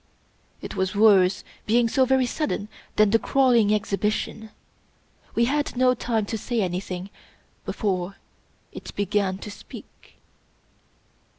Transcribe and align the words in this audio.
It 0.63 0.75
was 0.75 0.95
worse, 0.95 1.43
being 1.67 1.87
so 1.87 2.05
very 2.05 2.25
sudden, 2.25 2.69
than 2.95 3.11
the 3.11 3.19
crawUng 3.19 3.71
exhibition. 3.71 4.49
We 5.35 5.45
had 5.45 5.75
no 5.77 5.93
time 5.93 6.25
to 6.25 6.39
say 6.39 6.63
anything 6.63 7.11
before 7.67 8.15
it 8.71 8.95
began 8.95 9.37
to 9.37 9.51
speak. 9.51 10.15